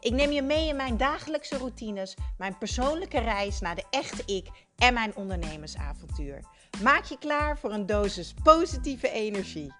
Ik 0.00 0.12
neem 0.12 0.30
je 0.30 0.42
mee 0.42 0.68
in 0.68 0.76
mijn 0.76 0.96
dagelijkse 0.96 1.58
routines, 1.58 2.16
mijn 2.38 2.58
persoonlijke 2.58 3.18
reis 3.18 3.60
naar 3.60 3.74
de 3.74 3.84
echte 3.90 4.22
ik 4.34 4.48
en 4.76 4.94
mijn 4.94 5.16
ondernemersavontuur. 5.16 6.44
Maak 6.82 7.04
je 7.04 7.18
klaar 7.18 7.58
voor 7.58 7.72
een 7.72 7.86
dosis 7.86 8.34
positieve 8.42 9.10
energie. 9.10 9.74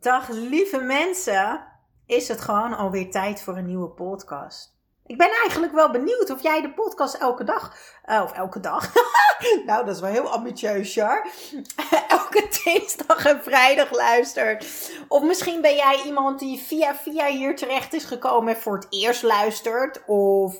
Dag 0.00 0.28
lieve 0.28 0.80
mensen, 0.80 1.64
is 2.06 2.28
het 2.28 2.40
gewoon 2.40 2.76
alweer 2.76 3.10
tijd 3.10 3.42
voor 3.42 3.56
een 3.56 3.66
nieuwe 3.66 3.88
podcast. 3.88 4.77
Ik 5.08 5.18
ben 5.18 5.30
eigenlijk 5.30 5.72
wel 5.72 5.90
benieuwd 5.90 6.30
of 6.30 6.42
jij 6.42 6.60
de 6.60 6.72
podcast 6.72 7.14
elke 7.14 7.44
dag, 7.44 7.76
uh, 8.06 8.22
of 8.24 8.32
elke 8.32 8.60
dag, 8.60 8.92
nou 9.66 9.84
dat 9.84 9.94
is 9.94 10.00
wel 10.00 10.10
heel 10.10 10.32
ambitieus, 10.32 10.92
Char, 10.92 11.26
elke 12.08 12.60
dinsdag 12.64 13.24
en 13.24 13.42
vrijdag 13.42 13.90
luistert. 13.92 14.90
Of 15.08 15.22
misschien 15.22 15.60
ben 15.60 15.74
jij 15.74 16.02
iemand 16.04 16.38
die 16.38 16.58
via 16.58 16.94
via 16.94 17.26
hier 17.26 17.56
terecht 17.56 17.92
is 17.92 18.04
gekomen 18.04 18.54
en 18.54 18.60
voor 18.60 18.74
het 18.74 18.86
eerst 18.90 19.22
luistert. 19.22 20.04
Of 20.06 20.52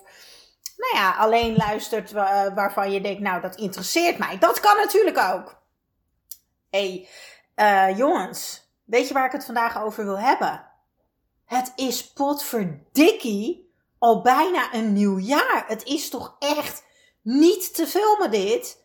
nou 0.77 0.95
ja, 0.95 1.15
alleen 1.17 1.57
luistert 1.57 2.13
waarvan 2.55 2.93
je 2.93 3.01
denkt, 3.01 3.21
nou 3.21 3.41
dat 3.41 3.57
interesseert 3.57 4.19
mij. 4.19 4.39
Dat 4.39 4.61
kan 4.61 4.77
natuurlijk 4.77 5.19
ook. 5.19 5.63
hey, 6.71 7.09
uh, 7.57 7.99
jongens, 7.99 8.71
weet 8.85 9.09
je 9.09 9.15
waar 9.15 9.27
ik 9.27 9.33
het 9.33 9.45
vandaag 9.45 9.83
over 9.83 10.05
wil 10.05 10.19
hebben? 10.19 10.67
Het 11.45 11.73
is 11.77 12.13
potverdikkie 12.13 13.68
al 13.99 14.23
bijna 14.23 14.75
een 14.75 14.93
nieuw 14.93 15.19
jaar. 15.19 15.65
Het 15.67 15.85
is 15.85 16.09
toch 16.09 16.37
echt 16.39 16.85
niet 17.23 17.75
te 17.75 17.87
filmen 17.87 18.31
dit? 18.31 18.85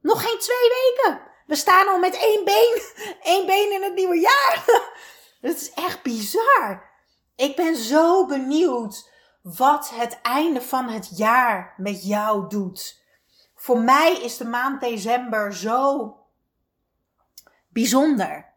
Nog 0.00 0.22
geen 0.22 0.38
twee 0.38 0.68
weken. 0.68 1.20
We 1.46 1.54
staan 1.54 1.88
al 1.88 1.98
met 1.98 2.16
één 2.16 2.44
been, 2.44 2.82
één 3.22 3.46
been 3.46 3.72
in 3.72 3.82
het 3.82 3.94
nieuwe 3.94 4.20
jaar. 4.20 4.64
Het 5.40 5.60
is 5.60 5.72
echt 5.72 6.02
bizar. 6.02 6.90
Ik 7.36 7.56
ben 7.56 7.76
zo 7.76 8.26
benieuwd 8.26 9.10
wat 9.42 9.90
het 9.90 10.18
einde 10.22 10.62
van 10.62 10.88
het 10.88 11.16
jaar 11.16 11.74
met 11.76 12.06
jou 12.06 12.48
doet. 12.48 13.02
Voor 13.54 13.78
mij 13.78 14.12
is 14.12 14.36
de 14.36 14.44
maand 14.44 14.80
december 14.80 15.54
zo 15.54 16.16
bijzonder. 17.68 18.52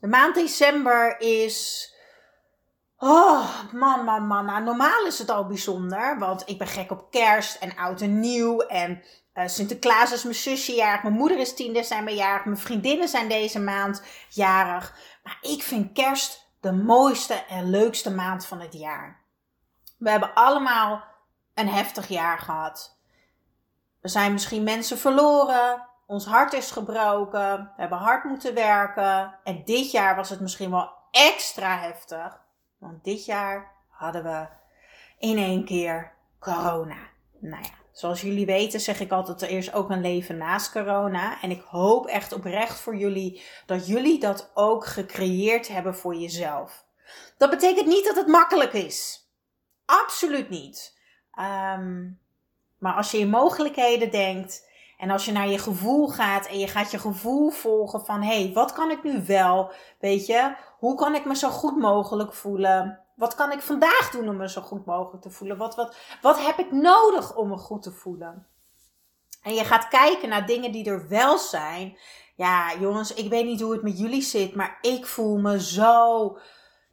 De 0.00 0.06
maand 0.06 0.34
december 0.34 1.20
is 1.20 1.88
Oh, 3.02 3.72
man, 3.72 4.04
man, 4.04 4.26
man. 4.26 4.44
Nou, 4.44 4.62
normaal 4.62 5.06
is 5.06 5.18
het 5.18 5.30
al 5.30 5.46
bijzonder. 5.46 6.18
Want 6.18 6.42
ik 6.46 6.58
ben 6.58 6.66
gek 6.66 6.90
op 6.90 7.10
kerst 7.10 7.56
en 7.56 7.76
oud 7.76 8.00
en 8.00 8.20
nieuw. 8.20 8.60
En 8.60 9.02
uh, 9.34 9.46
Sinterklaas 9.46 10.12
is 10.12 10.22
mijn 10.22 10.34
zusje 10.34 10.74
jarig. 10.74 11.02
Mijn 11.02 11.14
moeder 11.14 11.38
is 11.38 11.54
10 11.54 11.72
december 11.72 12.14
jarig. 12.14 12.44
Mijn 12.44 12.58
vriendinnen 12.58 13.08
zijn 13.08 13.28
deze 13.28 13.60
maand 13.60 14.02
jarig. 14.28 14.94
Maar 15.22 15.38
ik 15.40 15.62
vind 15.62 15.92
kerst 15.92 16.48
de 16.60 16.72
mooiste 16.72 17.34
en 17.34 17.70
leukste 17.70 18.10
maand 18.10 18.46
van 18.46 18.60
het 18.60 18.72
jaar. 18.72 19.20
We 19.98 20.10
hebben 20.10 20.34
allemaal 20.34 21.04
een 21.54 21.68
heftig 21.68 22.08
jaar 22.08 22.38
gehad. 22.38 22.98
We 24.00 24.08
zijn 24.08 24.32
misschien 24.32 24.62
mensen 24.62 24.98
verloren. 24.98 25.88
Ons 26.06 26.26
hart 26.26 26.52
is 26.52 26.70
gebroken. 26.70 27.72
We 27.76 27.80
hebben 27.80 27.98
hard 27.98 28.24
moeten 28.24 28.54
werken. 28.54 29.38
En 29.44 29.64
dit 29.64 29.90
jaar 29.90 30.16
was 30.16 30.30
het 30.30 30.40
misschien 30.40 30.70
wel 30.70 30.90
extra 31.10 31.78
heftig. 31.78 32.48
Want 32.80 33.04
dit 33.04 33.24
jaar 33.24 33.72
hadden 33.88 34.22
we 34.22 34.46
in 35.18 35.38
één 35.38 35.64
keer 35.64 36.12
corona. 36.38 37.08
Nou 37.38 37.62
ja, 37.62 37.70
zoals 37.92 38.20
jullie 38.20 38.46
weten 38.46 38.80
zeg 38.80 39.00
ik 39.00 39.10
altijd, 39.10 39.42
er 39.42 39.50
is 39.50 39.72
ook 39.72 39.90
een 39.90 40.00
leven 40.00 40.36
naast 40.36 40.72
corona. 40.72 41.40
En 41.42 41.50
ik 41.50 41.60
hoop 41.60 42.06
echt 42.06 42.32
oprecht 42.32 42.80
voor 42.80 42.96
jullie 42.96 43.42
dat 43.66 43.86
jullie 43.86 44.20
dat 44.20 44.50
ook 44.54 44.86
gecreëerd 44.86 45.68
hebben 45.68 45.94
voor 45.94 46.14
jezelf. 46.14 46.84
Dat 47.36 47.50
betekent 47.50 47.86
niet 47.86 48.04
dat 48.04 48.16
het 48.16 48.26
makkelijk 48.26 48.72
is. 48.72 49.28
Absoluut 49.84 50.48
niet. 50.48 50.98
Um, 51.38 52.20
maar 52.78 52.94
als 52.94 53.10
je 53.10 53.18
in 53.18 53.28
mogelijkheden 53.28 54.10
denkt 54.10 54.68
en 55.00 55.10
als 55.10 55.24
je 55.24 55.32
naar 55.32 55.48
je 55.48 55.58
gevoel 55.58 56.08
gaat 56.08 56.46
en 56.46 56.58
je 56.58 56.68
gaat 56.68 56.90
je 56.90 56.98
gevoel 56.98 57.50
volgen 57.50 58.04
van 58.04 58.22
hé, 58.22 58.42
hey, 58.42 58.52
wat 58.52 58.72
kan 58.72 58.90
ik 58.90 59.02
nu 59.02 59.24
wel? 59.26 59.72
Weet 59.98 60.26
je, 60.26 60.54
hoe 60.78 60.94
kan 60.94 61.14
ik 61.14 61.24
me 61.24 61.36
zo 61.36 61.48
goed 61.48 61.76
mogelijk 61.76 62.34
voelen? 62.34 63.00
Wat 63.16 63.34
kan 63.34 63.52
ik 63.52 63.60
vandaag 63.60 64.10
doen 64.10 64.28
om 64.28 64.36
me 64.36 64.48
zo 64.48 64.60
goed 64.60 64.86
mogelijk 64.86 65.22
te 65.22 65.30
voelen? 65.30 65.56
Wat, 65.56 65.74
wat, 65.74 65.96
wat 66.22 66.44
heb 66.44 66.58
ik 66.58 66.72
nodig 66.72 67.36
om 67.36 67.48
me 67.48 67.56
goed 67.56 67.82
te 67.82 67.92
voelen? 67.92 68.46
En 69.42 69.54
je 69.54 69.64
gaat 69.64 69.88
kijken 69.88 70.28
naar 70.28 70.46
dingen 70.46 70.72
die 70.72 70.90
er 70.90 71.08
wel 71.08 71.38
zijn. 71.38 71.98
Ja, 72.36 72.74
jongens, 72.78 73.14
ik 73.14 73.30
weet 73.30 73.44
niet 73.44 73.60
hoe 73.60 73.72
het 73.72 73.82
met 73.82 73.98
jullie 73.98 74.22
zit, 74.22 74.54
maar 74.54 74.78
ik 74.80 75.06
voel 75.06 75.36
me 75.36 75.60
zo. 75.60 76.38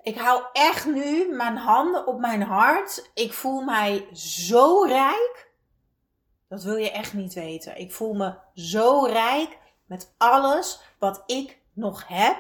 Ik 0.01 0.17
hou 0.17 0.43
echt 0.53 0.85
nu 0.85 1.35
mijn 1.35 1.57
handen 1.57 2.07
op 2.07 2.19
mijn 2.19 2.41
hart. 2.41 3.09
Ik 3.13 3.33
voel 3.33 3.61
mij 3.61 4.07
zo 4.13 4.83
rijk. 4.83 5.46
Dat 6.49 6.63
wil 6.63 6.75
je 6.75 6.91
echt 6.91 7.13
niet 7.13 7.33
weten. 7.33 7.79
Ik 7.79 7.93
voel 7.93 8.13
me 8.13 8.35
zo 8.53 9.05
rijk 9.05 9.57
met 9.85 10.13
alles 10.17 10.81
wat 10.99 11.23
ik 11.25 11.59
nog 11.73 12.07
heb. 12.07 12.37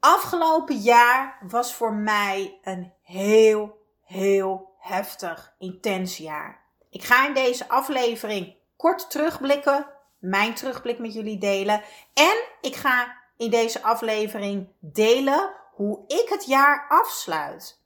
Afgelopen 0.00 0.76
jaar 0.76 1.38
was 1.48 1.74
voor 1.74 1.92
mij 1.94 2.58
een 2.62 2.92
heel, 3.02 3.78
heel 4.02 4.74
heftig, 4.78 5.54
intens 5.58 6.16
jaar. 6.16 6.62
Ik 6.90 7.04
ga 7.04 7.26
in 7.26 7.34
deze 7.34 7.68
aflevering 7.68 8.56
kort 8.76 9.10
terugblikken, 9.10 9.86
mijn 10.18 10.54
terugblik 10.54 10.98
met 10.98 11.14
jullie 11.14 11.38
delen. 11.38 11.82
En 12.14 12.44
ik 12.60 12.74
ga 12.74 13.16
in 13.36 13.50
deze 13.50 13.82
aflevering 13.82 14.68
delen 14.78 15.52
hoe 15.72 16.04
ik 16.06 16.26
het 16.28 16.46
jaar 16.46 16.86
afsluit. 16.88 17.83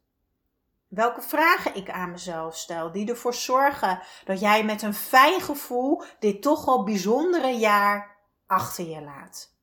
Welke 0.89 1.23
vragen 1.23 1.75
ik 1.75 1.91
aan 1.91 2.11
mezelf 2.11 2.57
stel, 2.57 2.93
die 2.93 3.09
ervoor 3.09 3.35
zorgen 3.35 4.03
dat 4.25 4.41
jij 4.41 4.65
met 4.65 4.83
een 4.83 4.95
fijn 4.95 5.41
gevoel 5.41 6.03
dit 6.19 6.43
toch 6.43 6.65
wel 6.65 6.85
bijzondere 6.85 7.51
jaar 7.51 8.17
achter 8.47 8.85
je 8.85 9.01
laat. 9.01 9.57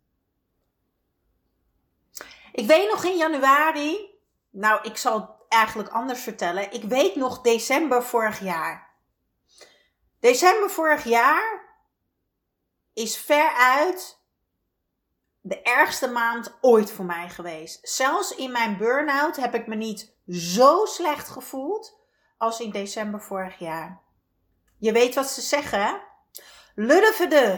Ik 2.52 2.68
weet 2.68 2.90
nog 2.90 3.04
in 3.04 3.18
januari, 3.18 4.20
nou 4.50 4.80
ik 4.84 4.98
zal 4.98 5.20
het 5.22 5.30
eigenlijk 5.50 5.90
anders 5.90 6.22
vertellen, 6.22 6.72
ik 6.72 6.84
weet 6.84 7.16
nog 7.16 7.42
december 7.42 8.04
vorig 8.04 8.40
jaar. 8.40 8.94
December 10.20 10.70
vorig 10.70 11.04
jaar 11.04 11.64
is 12.94 13.18
veruit 13.18 14.24
de 15.48 15.62
ergste 15.62 16.08
maand 16.08 16.58
ooit 16.62 16.92
voor 16.92 17.06
mij 17.06 17.30
geweest. 17.30 17.80
Zelfs 17.90 18.36
in 18.36 18.52
mijn 18.52 18.78
burn-out 18.78 19.36
heb 19.36 19.54
ik 19.54 19.68
me 19.68 19.76
niet 19.76 20.14
zo 20.28 20.86
slecht 20.86 21.30
gevoeld 21.30 22.00
als 22.38 22.60
in 22.60 22.70
december 22.70 23.22
vorig 23.22 23.60
jaar. 23.60 24.02
Je 24.78 24.92
weet 24.92 25.16
wat 25.16 25.28
ze 25.28 25.42
zeggen, 25.42 25.82
hè? 25.82 25.94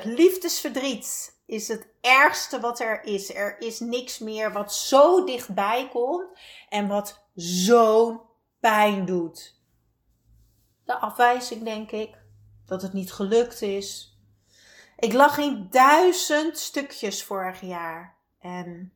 liefdesverdriet 0.04 1.40
is 1.46 1.68
het 1.68 1.88
ergste 2.02 2.60
wat 2.60 2.80
er 2.80 3.04
is. 3.04 3.34
Er 3.34 3.62
is 3.62 3.80
niks 3.80 4.20
meer 4.20 4.54
wat 4.54 4.74
zo 4.74 5.24
dichtbij 5.24 5.90
komt 5.90 6.40
en 6.70 6.88
wat 6.88 7.24
zo'n 7.36 8.20
pijn 8.60 9.06
doet. 9.06 9.60
De 10.86 10.98
afwijzing, 10.98 11.64
denk 11.64 11.92
ik. 11.92 12.18
Dat 12.66 12.82
het 12.82 12.94
niet 12.94 13.12
gelukt 13.12 13.62
is. 13.62 14.17
Ik 15.00 15.14
lag 15.14 15.38
in 15.38 15.68
duizend 15.70 16.58
stukjes 16.58 17.24
vorig 17.24 17.62
jaar. 17.62 18.16
En 18.40 18.94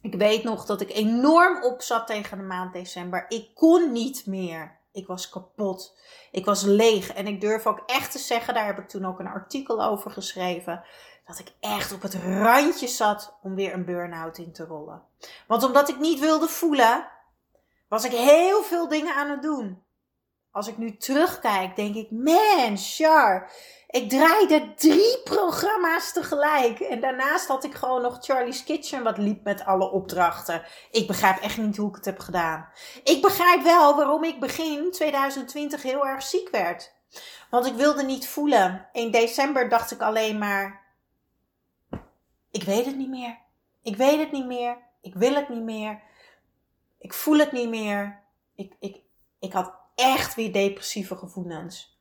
ik 0.00 0.14
weet 0.14 0.44
nog 0.44 0.66
dat 0.66 0.80
ik 0.80 0.92
enorm 0.92 1.62
op 1.62 1.82
zat 1.82 2.06
tegen 2.06 2.38
de 2.38 2.44
maand 2.44 2.72
december. 2.72 3.24
Ik 3.28 3.54
kon 3.54 3.92
niet 3.92 4.26
meer. 4.26 4.80
Ik 4.92 5.06
was 5.06 5.28
kapot. 5.28 5.98
Ik 6.30 6.44
was 6.44 6.62
leeg. 6.62 7.12
En 7.12 7.26
ik 7.26 7.40
durf 7.40 7.66
ook 7.66 7.82
echt 7.86 8.12
te 8.12 8.18
zeggen, 8.18 8.54
daar 8.54 8.66
heb 8.66 8.78
ik 8.78 8.88
toen 8.88 9.04
ook 9.04 9.18
een 9.18 9.26
artikel 9.26 9.84
over 9.84 10.10
geschreven, 10.10 10.84
dat 11.26 11.38
ik 11.38 11.52
echt 11.60 11.92
op 11.92 12.02
het 12.02 12.14
randje 12.14 12.88
zat 12.88 13.38
om 13.42 13.54
weer 13.54 13.72
een 13.72 13.84
burn-out 13.84 14.38
in 14.38 14.52
te 14.52 14.64
rollen. 14.64 15.02
Want 15.46 15.62
omdat 15.62 15.88
ik 15.88 15.98
niet 15.98 16.20
wilde 16.20 16.48
voelen, 16.48 17.08
was 17.88 18.04
ik 18.04 18.12
heel 18.12 18.62
veel 18.62 18.88
dingen 18.88 19.14
aan 19.14 19.30
het 19.30 19.42
doen. 19.42 19.82
als 20.50 20.68
ik 20.68 20.78
nu 20.78 20.96
terugkijk, 20.96 21.76
denk 21.76 21.94
ik, 21.94 22.10
man, 22.10 22.76
Char, 22.78 23.50
ik 23.92 24.08
draaide 24.08 24.74
drie 24.74 25.20
programma's 25.24 26.12
tegelijk. 26.12 26.80
En 26.80 27.00
daarnaast 27.00 27.46
had 27.46 27.64
ik 27.64 27.74
gewoon 27.74 28.02
nog 28.02 28.18
Charlie's 28.20 28.64
Kitchen 28.64 29.02
wat 29.02 29.18
liep 29.18 29.44
met 29.44 29.64
alle 29.64 29.90
opdrachten. 29.90 30.62
Ik 30.90 31.06
begrijp 31.06 31.40
echt 31.40 31.56
niet 31.56 31.76
hoe 31.76 31.88
ik 31.88 31.94
het 31.94 32.04
heb 32.04 32.18
gedaan. 32.18 32.68
Ik 33.04 33.22
begrijp 33.22 33.62
wel 33.62 33.96
waarom 33.96 34.24
ik 34.24 34.40
begin 34.40 34.90
2020 34.90 35.82
heel 35.82 36.06
erg 36.06 36.22
ziek 36.22 36.48
werd. 36.48 36.94
Want 37.50 37.66
ik 37.66 37.74
wilde 37.74 38.02
niet 38.02 38.28
voelen. 38.28 38.88
In 38.92 39.10
december 39.10 39.68
dacht 39.68 39.90
ik 39.90 40.00
alleen 40.00 40.38
maar, 40.38 40.82
ik 42.50 42.62
weet 42.62 42.86
het 42.86 42.96
niet 42.96 43.10
meer. 43.10 43.38
Ik 43.82 43.96
weet 43.96 44.18
het 44.18 44.32
niet 44.32 44.46
meer. 44.46 44.76
Ik 45.00 45.14
wil 45.14 45.34
het 45.34 45.48
niet 45.48 45.62
meer. 45.62 46.02
Ik 46.98 47.12
voel 47.12 47.38
het 47.38 47.52
niet 47.52 47.68
meer. 47.68 48.22
Ik, 48.54 48.76
ik, 48.80 49.00
ik 49.38 49.52
had 49.52 49.72
echt 49.94 50.34
weer 50.34 50.52
depressieve 50.52 51.16
gevoelens. 51.16 52.00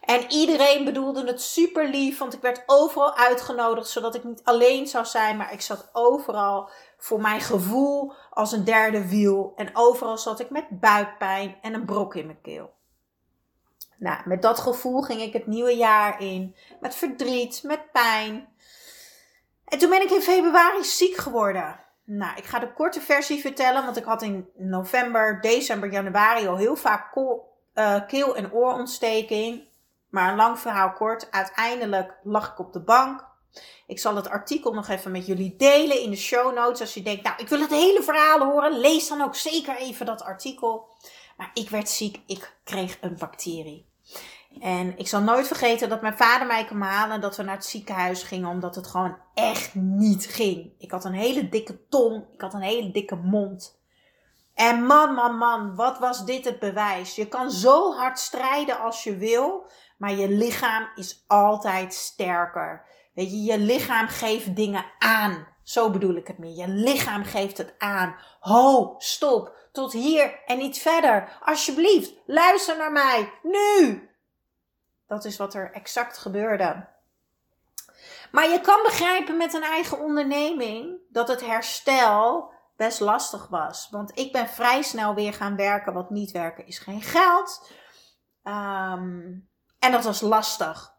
En 0.00 0.30
iedereen 0.30 0.84
bedoelde 0.84 1.26
het 1.26 1.42
super 1.42 1.88
lief, 1.88 2.18
want 2.18 2.34
ik 2.34 2.40
werd 2.40 2.62
overal 2.66 3.16
uitgenodigd 3.16 3.88
zodat 3.88 4.14
ik 4.14 4.24
niet 4.24 4.44
alleen 4.44 4.86
zou 4.86 5.04
zijn, 5.04 5.36
maar 5.36 5.52
ik 5.52 5.60
zat 5.60 5.90
overal 5.92 6.70
voor 6.98 7.20
mijn 7.20 7.40
gevoel 7.40 8.12
als 8.30 8.52
een 8.52 8.64
derde 8.64 9.08
wiel. 9.08 9.52
En 9.56 9.70
overal 9.72 10.18
zat 10.18 10.40
ik 10.40 10.50
met 10.50 10.80
buikpijn 10.80 11.56
en 11.62 11.74
een 11.74 11.84
brok 11.84 12.14
in 12.14 12.26
mijn 12.26 12.40
keel. 12.42 12.70
Nou, 13.98 14.20
met 14.24 14.42
dat 14.42 14.58
gevoel 14.58 15.02
ging 15.02 15.20
ik 15.20 15.32
het 15.32 15.46
nieuwe 15.46 15.76
jaar 15.76 16.20
in. 16.22 16.56
Met 16.80 16.94
verdriet, 16.94 17.62
met 17.62 17.92
pijn. 17.92 18.48
En 19.64 19.78
toen 19.78 19.90
ben 19.90 20.02
ik 20.02 20.10
in 20.10 20.22
februari 20.22 20.84
ziek 20.84 21.16
geworden. 21.16 21.80
Nou, 22.04 22.36
ik 22.36 22.44
ga 22.44 22.58
de 22.58 22.72
korte 22.72 23.00
versie 23.00 23.40
vertellen, 23.40 23.84
want 23.84 23.96
ik 23.96 24.04
had 24.04 24.22
in 24.22 24.48
november, 24.56 25.40
december, 25.40 25.92
januari 25.92 26.46
al 26.46 26.56
heel 26.56 26.76
vaak 26.76 27.16
uh, 27.16 28.06
keel- 28.06 28.36
en 28.36 28.52
oorontsteking. 28.52 29.68
Maar 30.10 30.30
een 30.30 30.36
lang 30.36 30.58
verhaal 30.58 30.92
kort, 30.92 31.30
uiteindelijk 31.30 32.18
lag 32.22 32.50
ik 32.50 32.58
op 32.58 32.72
de 32.72 32.82
bank. 32.82 33.28
Ik 33.86 33.98
zal 33.98 34.16
het 34.16 34.28
artikel 34.28 34.72
nog 34.72 34.88
even 34.88 35.10
met 35.10 35.26
jullie 35.26 35.56
delen 35.56 36.00
in 36.00 36.10
de 36.10 36.16
show 36.16 36.54
notes. 36.54 36.80
Als 36.80 36.94
je 36.94 37.02
denkt, 37.02 37.22
nou, 37.22 37.34
ik 37.38 37.48
wil 37.48 37.60
het 37.60 37.70
hele 37.70 38.02
verhaal 38.02 38.38
horen, 38.38 38.78
lees 38.78 39.08
dan 39.08 39.22
ook 39.22 39.34
zeker 39.34 39.76
even 39.76 40.06
dat 40.06 40.22
artikel. 40.22 40.88
Maar 41.36 41.50
ik 41.54 41.70
werd 41.70 41.88
ziek, 41.88 42.20
ik 42.26 42.56
kreeg 42.64 42.98
een 43.00 43.16
bacterie. 43.18 43.88
En 44.60 44.98
ik 44.98 45.08
zal 45.08 45.20
nooit 45.20 45.46
vergeten 45.46 45.88
dat 45.88 46.00
mijn 46.00 46.16
vader 46.16 46.46
mij 46.46 46.64
kwam 46.64 46.82
halen 46.82 47.14
en 47.14 47.20
dat 47.20 47.36
we 47.36 47.42
naar 47.42 47.54
het 47.54 47.64
ziekenhuis 47.64 48.22
gingen, 48.22 48.48
omdat 48.48 48.74
het 48.74 48.86
gewoon 48.86 49.16
echt 49.34 49.74
niet 49.74 50.26
ging. 50.26 50.72
Ik 50.78 50.90
had 50.90 51.04
een 51.04 51.12
hele 51.12 51.48
dikke 51.48 51.86
tong, 51.88 52.24
ik 52.32 52.40
had 52.40 52.54
een 52.54 52.60
hele 52.60 52.90
dikke 52.90 53.16
mond. 53.16 53.78
En 54.54 54.86
man, 54.86 55.14
man, 55.14 55.36
man, 55.36 55.74
wat 55.74 55.98
was 55.98 56.24
dit 56.24 56.44
het 56.44 56.58
bewijs? 56.58 57.14
Je 57.14 57.28
kan 57.28 57.50
zo 57.50 57.92
hard 57.92 58.18
strijden 58.18 58.80
als 58.80 59.04
je 59.04 59.16
wil, 59.16 59.70
maar 60.00 60.12
je 60.12 60.28
lichaam 60.28 60.88
is 60.94 61.24
altijd 61.26 61.94
sterker. 61.94 62.84
Weet 63.14 63.30
je, 63.30 63.42
je 63.42 63.58
lichaam 63.58 64.08
geeft 64.08 64.56
dingen 64.56 64.84
aan. 64.98 65.46
Zo 65.62 65.90
bedoel 65.90 66.14
ik 66.14 66.26
het 66.26 66.38
meer. 66.38 66.56
Je 66.56 66.68
lichaam 66.68 67.24
geeft 67.24 67.58
het 67.58 67.74
aan. 67.78 68.16
Ho, 68.40 68.94
stop. 68.98 69.68
Tot 69.72 69.92
hier 69.92 70.44
en 70.46 70.58
niet 70.58 70.78
verder. 70.78 71.38
Alsjeblieft, 71.44 72.12
luister 72.26 72.76
naar 72.76 72.92
mij. 72.92 73.32
Nu. 73.42 74.08
Dat 75.06 75.24
is 75.24 75.36
wat 75.36 75.54
er 75.54 75.72
exact 75.72 76.18
gebeurde. 76.18 76.88
Maar 78.32 78.48
je 78.48 78.60
kan 78.60 78.82
begrijpen 78.82 79.36
met 79.36 79.54
een 79.54 79.62
eigen 79.62 79.98
onderneming 79.98 80.98
dat 81.08 81.28
het 81.28 81.46
herstel 81.46 82.52
best 82.76 83.00
lastig 83.00 83.48
was. 83.48 83.88
Want 83.90 84.18
ik 84.18 84.32
ben 84.32 84.48
vrij 84.48 84.82
snel 84.82 85.14
weer 85.14 85.32
gaan 85.32 85.56
werken, 85.56 85.92
want 85.92 86.10
niet 86.10 86.30
werken 86.30 86.66
is 86.66 86.78
geen 86.78 87.02
geld. 87.02 87.72
Ehm, 88.42 89.38
en 89.80 89.92
dat 89.92 90.04
was 90.04 90.20
lastig. 90.20 90.98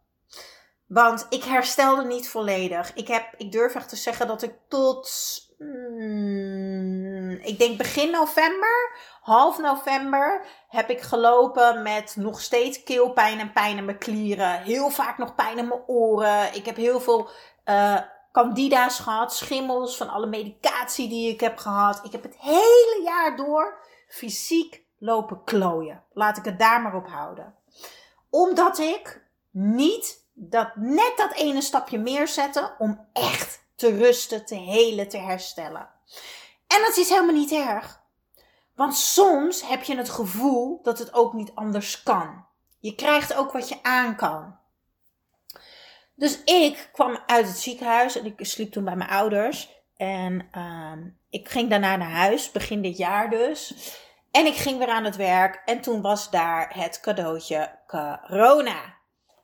Want 0.87 1.25
ik 1.29 1.43
herstelde 1.43 2.03
niet 2.03 2.29
volledig. 2.29 2.93
Ik, 2.93 3.07
heb, 3.07 3.33
ik 3.37 3.51
durf 3.51 3.75
echt 3.75 3.89
te 3.89 3.95
zeggen 3.95 4.27
dat 4.27 4.41
ik 4.41 4.53
tot, 4.67 5.09
hmm, 5.57 7.31
ik 7.31 7.59
denk 7.59 7.77
begin 7.77 8.11
november, 8.11 8.95
half 9.21 9.59
november, 9.59 10.45
heb 10.67 10.89
ik 10.89 11.01
gelopen 11.01 11.81
met 11.81 12.15
nog 12.15 12.41
steeds 12.41 12.83
keelpijn 12.83 13.39
en 13.39 13.53
pijn 13.53 13.77
in 13.77 13.85
mijn 13.85 13.97
klieren. 13.97 14.61
Heel 14.61 14.89
vaak 14.89 15.17
nog 15.17 15.35
pijn 15.35 15.57
in 15.57 15.67
mijn 15.67 15.83
oren. 15.87 16.53
Ik 16.53 16.65
heb 16.65 16.75
heel 16.75 16.99
veel 16.99 17.29
uh, 17.65 17.99
candida's 18.31 18.99
gehad, 18.99 19.35
schimmels 19.35 19.97
van 19.97 20.09
alle 20.09 20.27
medicatie 20.27 21.09
die 21.09 21.29
ik 21.29 21.39
heb 21.39 21.57
gehad. 21.57 21.99
Ik 22.03 22.11
heb 22.11 22.23
het 22.23 22.37
hele 22.37 23.01
jaar 23.03 23.35
door 23.35 23.77
fysiek 24.07 24.83
lopen 24.97 25.43
klooien. 25.43 26.03
Laat 26.13 26.37
ik 26.37 26.45
het 26.45 26.59
daar 26.59 26.81
maar 26.81 26.95
op 26.95 27.07
houden. 27.07 27.55
Omdat 28.31 28.79
ik 28.79 29.21
niet 29.51 30.25
dat 30.33 30.75
net 30.75 31.13
dat 31.15 31.33
ene 31.33 31.61
stapje 31.61 31.97
meer 31.97 32.27
zette 32.27 32.75
om 32.77 33.07
echt 33.13 33.63
te 33.75 33.97
rusten, 33.97 34.45
te 34.45 34.55
helen, 34.55 35.09
te 35.09 35.17
herstellen. 35.17 35.89
En 36.67 36.81
dat 36.81 36.97
is 36.97 37.09
helemaal 37.09 37.35
niet 37.35 37.51
erg. 37.51 38.01
Want 38.75 38.95
soms 38.95 39.67
heb 39.67 39.83
je 39.83 39.97
het 39.97 40.09
gevoel 40.09 40.79
dat 40.83 40.99
het 40.99 41.13
ook 41.13 41.33
niet 41.33 41.51
anders 41.55 42.03
kan. 42.03 42.45
Je 42.79 42.95
krijgt 42.95 43.33
ook 43.33 43.51
wat 43.51 43.69
je 43.69 43.83
aan 43.83 44.15
kan. 44.15 44.59
Dus 46.15 46.43
ik 46.43 46.89
kwam 46.93 47.19
uit 47.25 47.47
het 47.47 47.57
ziekenhuis 47.57 48.17
en 48.17 48.25
ik 48.25 48.45
sliep 48.45 48.71
toen 48.71 48.83
bij 48.83 48.95
mijn 48.95 49.09
ouders. 49.09 49.69
En 49.97 50.49
uh, 50.55 50.93
ik 51.29 51.49
ging 51.49 51.69
daarna 51.69 51.95
naar 51.95 52.11
huis, 52.11 52.51
begin 52.51 52.81
dit 52.81 52.97
jaar 52.97 53.29
dus. 53.29 53.73
En 54.31 54.45
ik 54.45 54.55
ging 54.55 54.77
weer 54.77 54.87
aan 54.87 55.03
het 55.03 55.15
werk 55.15 55.61
en 55.65 55.81
toen 55.81 56.01
was 56.01 56.29
daar 56.29 56.71
het 56.73 56.99
cadeautje 56.99 57.79
corona. 57.87 58.99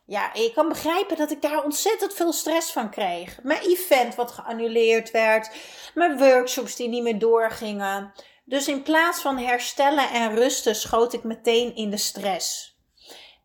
Ja, 0.05 0.29
je 0.33 0.51
kan 0.53 0.67
begrijpen 0.67 1.17
dat 1.17 1.31
ik 1.31 1.41
daar 1.41 1.63
ontzettend 1.63 2.13
veel 2.13 2.33
stress 2.33 2.71
van 2.71 2.89
kreeg. 2.89 3.39
Mijn 3.43 3.61
event 3.61 4.15
wat 4.15 4.31
geannuleerd 4.31 5.11
werd, 5.11 5.51
mijn 5.93 6.17
workshops 6.17 6.75
die 6.75 6.87
niet 6.87 7.03
meer 7.03 7.19
doorgingen. 7.19 8.13
Dus 8.45 8.67
in 8.67 8.83
plaats 8.83 9.21
van 9.21 9.37
herstellen 9.37 10.09
en 10.09 10.35
rusten 10.35 10.75
schoot 10.75 11.13
ik 11.13 11.23
meteen 11.23 11.75
in 11.75 11.89
de 11.89 11.97
stress. 11.97 12.77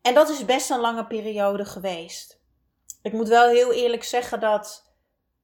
En 0.01 0.13
dat 0.13 0.29
is 0.29 0.45
best 0.45 0.69
een 0.69 0.79
lange 0.79 1.05
periode 1.05 1.65
geweest. 1.65 2.39
Ik 3.01 3.13
moet 3.13 3.27
wel 3.27 3.49
heel 3.49 3.73
eerlijk 3.73 4.03
zeggen 4.03 4.39
dat 4.39 4.91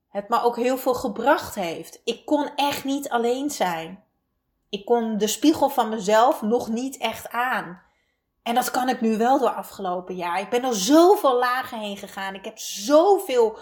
het 0.09 0.29
me 0.29 0.41
ook 0.41 0.55
heel 0.55 0.77
veel 0.77 0.93
gebracht 0.93 1.55
heeft. 1.55 2.01
Ik 2.03 2.25
kon 2.25 2.49
echt 2.55 2.83
niet 2.83 3.09
alleen 3.09 3.49
zijn. 3.49 4.03
Ik 4.69 4.85
kon 4.85 5.17
de 5.17 5.27
spiegel 5.27 5.69
van 5.69 5.89
mezelf 5.89 6.41
nog 6.41 6.67
niet 6.67 6.97
echt 6.97 7.29
aan. 7.29 7.81
En 8.43 8.55
dat 8.55 8.71
kan 8.71 8.89
ik 8.89 9.01
nu 9.01 9.17
wel 9.17 9.39
door 9.39 9.49
afgelopen 9.49 10.15
jaar. 10.15 10.39
Ik 10.39 10.49
ben 10.49 10.63
er 10.63 10.75
zoveel 10.75 11.37
lagen 11.39 11.79
heen 11.79 11.97
gegaan. 11.97 12.35
Ik 12.35 12.45
heb 12.45 12.57
zoveel 12.57 13.57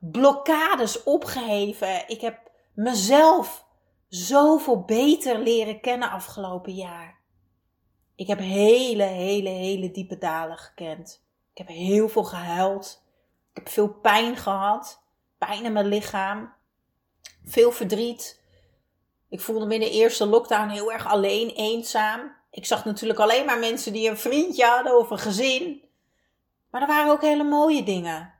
blokkades 0.00 1.02
opgeheven. 1.02 2.08
Ik 2.08 2.20
heb 2.20 2.50
mezelf 2.74 3.66
zoveel 4.08 4.84
beter 4.84 5.38
leren 5.38 5.80
kennen 5.80 6.10
afgelopen 6.10 6.74
jaar. 6.74 7.22
Ik 8.16 8.26
heb 8.26 8.38
hele, 8.38 9.02
hele, 9.02 9.48
hele 9.48 9.90
diepe 9.90 10.18
dalen 10.18 10.56
gekend. 10.56 11.24
Ik 11.52 11.58
heb 11.58 11.68
heel 11.68 12.08
veel 12.08 12.24
gehuild. 12.24 13.02
Ik 13.50 13.56
heb 13.56 13.68
veel 13.68 13.88
pijn 13.88 14.36
gehad. 14.36 15.02
Pijn 15.38 15.64
in 15.64 15.72
mijn 15.72 15.86
lichaam. 15.86 16.52
Veel 17.44 17.72
verdriet. 17.72 18.43
Ik 19.34 19.40
voelde 19.40 19.66
me 19.66 19.74
in 19.74 19.80
de 19.80 19.90
eerste 19.90 20.26
lockdown 20.26 20.68
heel 20.68 20.92
erg 20.92 21.06
alleen, 21.06 21.48
eenzaam. 21.48 22.36
Ik 22.50 22.66
zag 22.66 22.84
natuurlijk 22.84 23.20
alleen 23.20 23.44
maar 23.44 23.58
mensen 23.58 23.92
die 23.92 24.08
een 24.08 24.18
vriendje 24.18 24.64
hadden 24.64 24.98
of 24.98 25.10
een 25.10 25.18
gezin. 25.18 25.88
Maar 26.70 26.80
er 26.80 26.86
waren 26.86 27.12
ook 27.12 27.20
hele 27.20 27.44
mooie 27.44 27.82
dingen. 27.82 28.34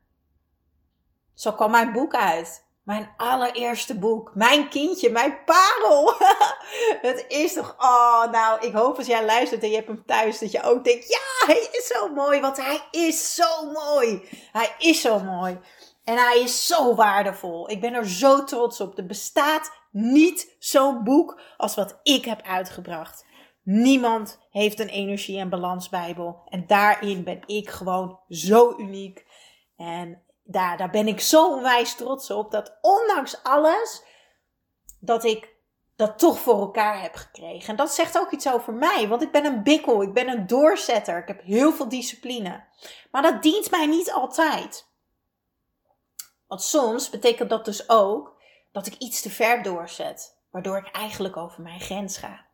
Zo 1.34 1.52
kwam 1.52 1.70
mijn 1.70 1.92
boek 1.92 2.14
uit. 2.14 2.66
Mijn 2.82 3.14
allereerste 3.16 3.98
boek. 3.98 4.30
Mijn 4.34 4.68
kindje, 4.68 5.10
mijn 5.10 5.44
parel. 5.44 6.14
het 7.08 7.24
is 7.28 7.52
toch, 7.52 7.74
oh 7.78 8.30
nou, 8.30 8.66
ik 8.66 8.72
hoop 8.72 8.96
als 8.96 9.06
jij 9.06 9.24
luistert 9.24 9.62
en 9.62 9.68
je 9.68 9.74
hebt 9.74 9.88
hem 9.88 10.04
thuis, 10.06 10.38
dat 10.38 10.50
je 10.50 10.62
ook 10.62 10.84
denkt, 10.84 11.08
ja, 11.08 11.46
hij 11.46 11.68
is 11.72 11.86
zo 11.86 12.08
mooi, 12.08 12.40
want 12.40 12.56
hij 12.56 12.80
is 12.90 13.34
zo 13.34 13.70
mooi. 13.72 14.28
Hij 14.52 14.74
is 14.78 15.00
zo 15.00 15.18
mooi. 15.18 15.58
En 16.04 16.16
hij 16.16 16.40
is 16.40 16.66
zo 16.66 16.94
waardevol. 16.94 17.70
Ik 17.70 17.80
ben 17.80 17.94
er 17.94 18.08
zo 18.08 18.44
trots 18.44 18.80
op. 18.80 18.98
Er 18.98 19.06
bestaat 19.06 19.72
niet 19.90 20.56
zo'n 20.58 21.04
boek 21.04 21.40
als 21.56 21.74
wat 21.74 21.98
ik 22.02 22.24
heb 22.24 22.42
uitgebracht. 22.42 23.26
Niemand 23.62 24.40
heeft 24.50 24.80
een 24.80 24.88
energie- 24.88 25.38
en 25.38 25.48
balansbijbel. 25.48 26.42
En 26.48 26.66
daarin 26.66 27.24
ben 27.24 27.42
ik 27.46 27.70
gewoon 27.70 28.20
zo 28.28 28.74
uniek. 28.78 29.26
En 29.76 30.22
daar, 30.42 30.76
daar 30.76 30.90
ben 30.90 31.08
ik 31.08 31.20
zo 31.20 31.52
onwijs 31.52 31.94
trots 31.94 32.30
op. 32.30 32.50
Dat 32.50 32.78
ondanks 32.80 33.42
alles, 33.42 34.02
dat 35.00 35.24
ik 35.24 35.52
dat 35.96 36.18
toch 36.18 36.38
voor 36.38 36.60
elkaar 36.60 37.00
heb 37.00 37.14
gekregen. 37.14 37.68
En 37.68 37.76
dat 37.76 37.94
zegt 37.94 38.18
ook 38.18 38.30
iets 38.30 38.48
over 38.48 38.72
mij. 38.72 39.08
Want 39.08 39.22
ik 39.22 39.32
ben 39.32 39.44
een 39.44 39.62
bikkel. 39.62 40.02
Ik 40.02 40.12
ben 40.12 40.28
een 40.28 40.46
doorzetter. 40.46 41.18
Ik 41.18 41.28
heb 41.28 41.42
heel 41.42 41.72
veel 41.72 41.88
discipline. 41.88 42.64
Maar 43.10 43.22
dat 43.22 43.42
dient 43.42 43.70
mij 43.70 43.86
niet 43.86 44.12
altijd. 44.12 44.92
Want 46.46 46.62
soms 46.62 47.10
betekent 47.10 47.50
dat 47.50 47.64
dus 47.64 47.88
ook 47.88 48.36
dat 48.72 48.86
ik 48.86 48.94
iets 48.98 49.20
te 49.20 49.30
ver 49.30 49.62
doorzet. 49.62 50.38
Waardoor 50.50 50.76
ik 50.76 50.90
eigenlijk 50.90 51.36
over 51.36 51.62
mijn 51.62 51.80
grens 51.80 52.16
ga. 52.16 52.46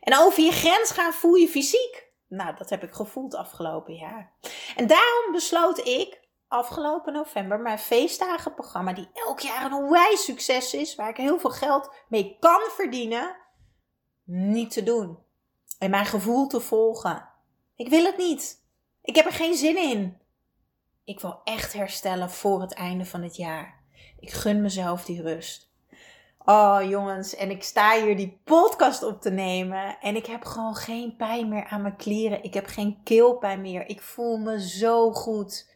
En 0.00 0.18
over 0.18 0.42
je 0.42 0.52
grens 0.52 0.90
gaan 0.90 1.12
voel 1.12 1.34
je 1.34 1.48
fysiek. 1.48 2.08
Nou, 2.28 2.56
dat 2.56 2.70
heb 2.70 2.82
ik 2.82 2.92
gevoeld 2.92 3.34
afgelopen 3.34 3.94
jaar. 3.94 4.32
En 4.76 4.86
daarom 4.86 5.32
besloot 5.32 5.86
ik 5.86 6.20
afgelopen 6.48 7.12
november 7.12 7.60
mijn 7.60 7.78
feestdagenprogramma, 7.78 8.92
die 8.92 9.08
elk 9.14 9.40
jaar 9.40 9.64
een 9.64 9.72
onwijs 9.72 10.24
succes 10.24 10.74
is, 10.74 10.94
waar 10.94 11.08
ik 11.08 11.16
heel 11.16 11.38
veel 11.38 11.50
geld 11.50 11.94
mee 12.08 12.36
kan 12.40 12.60
verdienen, 12.70 13.36
niet 14.24 14.70
te 14.70 14.82
doen. 14.82 15.18
En 15.78 15.90
mijn 15.90 16.06
gevoel 16.06 16.46
te 16.46 16.60
volgen. 16.60 17.28
Ik 17.76 17.88
wil 17.88 18.04
het 18.04 18.16
niet. 18.16 18.64
Ik 19.02 19.16
heb 19.16 19.26
er 19.26 19.32
geen 19.32 19.54
zin 19.54 19.76
in. 19.76 20.19
Ik 21.10 21.20
wil 21.20 21.40
echt 21.44 21.72
herstellen 21.72 22.30
voor 22.30 22.60
het 22.60 22.74
einde 22.74 23.04
van 23.04 23.22
het 23.22 23.36
jaar. 23.36 23.74
Ik 24.20 24.30
gun 24.30 24.60
mezelf 24.60 25.04
die 25.04 25.22
rust. 25.22 25.70
Oh 26.44 26.78
jongens, 26.88 27.34
en 27.34 27.50
ik 27.50 27.62
sta 27.62 28.00
hier 28.00 28.16
die 28.16 28.40
podcast 28.44 29.02
op 29.02 29.20
te 29.20 29.30
nemen 29.30 29.98
en 30.00 30.16
ik 30.16 30.26
heb 30.26 30.44
gewoon 30.44 30.74
geen 30.74 31.16
pijn 31.16 31.48
meer 31.48 31.64
aan 31.66 31.82
mijn 31.82 31.96
klieren. 31.96 32.44
Ik 32.44 32.54
heb 32.54 32.66
geen 32.66 33.00
keelpijn 33.04 33.60
meer. 33.60 33.88
Ik 33.88 34.02
voel 34.02 34.36
me 34.36 34.68
zo 34.68 35.12
goed. 35.12 35.74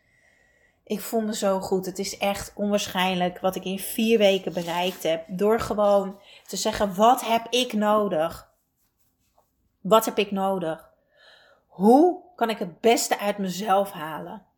Ik 0.85 1.01
voel 1.01 1.21
me 1.21 1.35
zo 1.35 1.61
goed. 1.61 1.87
Het 1.87 1.99
is 1.99 2.19
echt 2.19 2.53
onwaarschijnlijk 2.55 3.41
wat 3.41 3.57
ik 3.57 3.65
in 3.65 3.79
vier 3.79 4.19
weken 4.19 4.53
bereikt 4.53 5.03
heb. 5.03 5.25
Door 5.29 5.61
gewoon 5.61 6.21
te 6.47 6.57
zeggen: 6.57 6.95
wat 6.95 7.25
heb 7.25 7.47
ik 7.51 7.73
nodig? 7.73 8.51
Wat 9.81 10.05
heb 10.05 10.19
ik 10.19 10.31
nodig? 10.31 10.91
Hoe 11.67 12.23
kan 12.37 12.51
ik 12.51 12.59
het 12.59 12.81
beste 12.81 13.19
uit 13.19 13.39
mezelf 13.39 13.91
halen? 13.91 14.53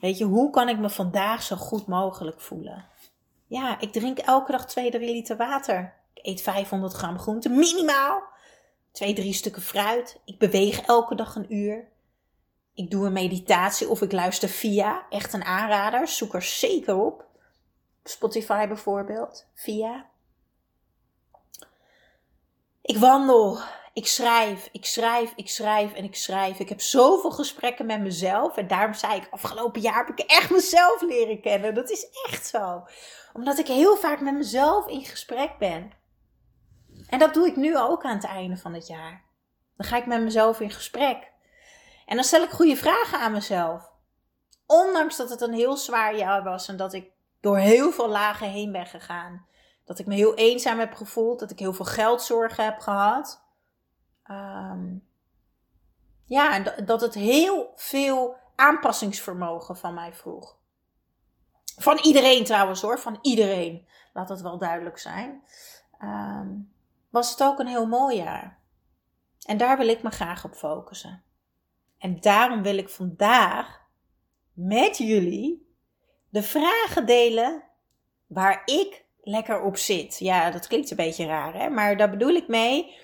Weet 0.00 0.18
je, 0.18 0.24
hoe 0.24 0.50
kan 0.50 0.68
ik 0.68 0.78
me 0.78 0.90
vandaag 0.90 1.42
zo 1.42 1.56
goed 1.56 1.86
mogelijk 1.86 2.40
voelen? 2.40 2.84
Ja, 3.46 3.80
ik 3.80 3.92
drink 3.92 4.18
elke 4.18 4.52
dag 4.52 4.66
2, 4.66 4.90
3 4.90 5.12
liter 5.12 5.36
water. 5.36 5.94
Ik 6.14 6.26
eet 6.26 6.40
500 6.40 6.92
gram 6.92 7.18
groente, 7.18 7.48
minimaal. 7.48 8.22
Twee, 8.92 9.14
drie 9.14 9.32
stukken 9.32 9.62
fruit. 9.62 10.20
Ik 10.24 10.38
beweeg 10.38 10.80
elke 10.80 11.14
dag 11.14 11.36
een 11.36 11.54
uur. 11.54 11.88
Ik 12.74 12.90
doe 12.90 13.06
een 13.06 13.12
meditatie 13.12 13.88
of 13.88 14.02
ik 14.02 14.12
luister 14.12 14.48
via. 14.48 15.06
Echt 15.10 15.32
een 15.32 15.44
aanrader. 15.44 16.08
Zoek 16.08 16.34
er 16.34 16.42
zeker 16.42 16.96
op. 16.96 17.24
Spotify 18.04 18.66
bijvoorbeeld. 18.66 19.46
Via. 19.54 20.06
Ik 22.82 22.96
wandel. 22.96 23.58
Ik 23.98 24.06
schrijf. 24.06 24.68
Ik 24.72 24.86
schrijf. 24.86 25.32
Ik 25.36 25.48
schrijf 25.48 25.92
en 25.92 26.04
ik 26.04 26.16
schrijf. 26.16 26.58
Ik 26.58 26.68
heb 26.68 26.80
zoveel 26.80 27.30
gesprekken 27.30 27.86
met 27.86 28.00
mezelf. 28.00 28.56
En 28.56 28.66
daarom 28.66 28.94
zei 28.94 29.16
ik, 29.16 29.28
afgelopen 29.30 29.80
jaar 29.80 30.06
heb 30.06 30.18
ik 30.18 30.30
echt 30.30 30.50
mezelf 30.50 31.02
leren 31.02 31.40
kennen. 31.40 31.74
Dat 31.74 31.90
is 31.90 32.06
echt 32.26 32.46
zo. 32.46 32.86
Omdat 33.32 33.58
ik 33.58 33.66
heel 33.66 33.96
vaak 33.96 34.20
met 34.20 34.34
mezelf 34.34 34.86
in 34.86 35.04
gesprek 35.04 35.58
ben. 35.58 35.92
En 37.08 37.18
dat 37.18 37.34
doe 37.34 37.46
ik 37.46 37.56
nu 37.56 37.78
ook 37.78 38.04
aan 38.04 38.14
het 38.14 38.24
einde 38.24 38.56
van 38.56 38.74
het 38.74 38.86
jaar. 38.86 39.24
Dan 39.76 39.86
ga 39.86 39.96
ik 39.96 40.06
met 40.06 40.22
mezelf 40.22 40.60
in 40.60 40.70
gesprek. 40.70 41.32
En 42.06 42.14
dan 42.14 42.24
stel 42.24 42.42
ik 42.42 42.50
goede 42.50 42.76
vragen 42.76 43.20
aan 43.20 43.32
mezelf. 43.32 43.90
Ondanks 44.66 45.16
dat 45.16 45.30
het 45.30 45.40
een 45.40 45.54
heel 45.54 45.76
zwaar 45.76 46.16
jaar 46.16 46.42
was 46.42 46.68
en 46.68 46.76
dat 46.76 46.92
ik 46.92 47.10
door 47.40 47.58
heel 47.58 47.92
veel 47.92 48.08
lagen 48.08 48.48
heen 48.48 48.72
ben 48.72 48.86
gegaan. 48.86 49.46
Dat 49.84 49.98
ik 49.98 50.06
me 50.06 50.14
heel 50.14 50.34
eenzaam 50.34 50.78
heb 50.78 50.94
gevoeld, 50.94 51.38
dat 51.38 51.50
ik 51.50 51.58
heel 51.58 51.72
veel 51.72 51.84
geldzorgen 51.84 52.64
heb 52.64 52.78
gehad. 52.78 53.46
Ehm, 54.28 54.96
ja, 56.24 56.58
dat 56.60 57.00
het 57.00 57.14
heel 57.14 57.72
veel 57.76 58.36
aanpassingsvermogen 58.56 59.76
van 59.76 59.94
mij 59.94 60.14
vroeg. 60.14 60.56
Van 61.76 61.98
iedereen 61.98 62.44
trouwens 62.44 62.82
hoor, 62.82 62.98
van 62.98 63.18
iedereen. 63.22 63.86
Laat 64.12 64.28
dat 64.28 64.40
wel 64.40 64.58
duidelijk 64.58 64.98
zijn. 64.98 65.42
Ehm, 65.98 66.48
was 67.10 67.30
het 67.30 67.42
ook 67.42 67.58
een 67.58 67.66
heel 67.66 67.86
mooi 67.86 68.16
jaar. 68.16 68.58
En 69.46 69.56
daar 69.56 69.78
wil 69.78 69.88
ik 69.88 70.02
me 70.02 70.10
graag 70.10 70.44
op 70.44 70.54
focussen. 70.54 71.22
En 71.98 72.20
daarom 72.20 72.62
wil 72.62 72.76
ik 72.76 72.88
vandaag 72.88 73.80
met 74.52 74.96
jullie 74.96 75.66
de 76.28 76.42
vragen 76.42 77.06
delen 77.06 77.62
waar 78.26 78.62
ik 78.64 79.04
lekker 79.20 79.62
op 79.62 79.76
zit. 79.76 80.18
Ja, 80.18 80.50
dat 80.50 80.66
klinkt 80.66 80.90
een 80.90 80.96
beetje 80.96 81.26
raar, 81.26 81.54
hè? 81.54 81.68
Maar 81.68 81.96
daar 81.96 82.10
bedoel 82.10 82.34
ik 82.34 82.48
mee. 82.48 82.96